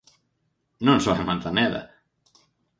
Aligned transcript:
Non 0.85 0.97
só 1.03 1.11
en 1.15 1.27
Manzaneda. 1.29 1.81